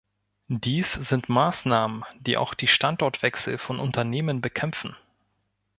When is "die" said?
2.21-2.35, 2.55-2.65